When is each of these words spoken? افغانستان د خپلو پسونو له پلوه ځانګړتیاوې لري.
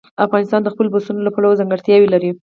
افغانستان 0.25 0.61
د 0.63 0.67
خپلو 0.73 0.91
پسونو 0.93 1.25
له 1.25 1.31
پلوه 1.35 1.57
ځانګړتیاوې 1.59 2.07
لري. 2.13 2.31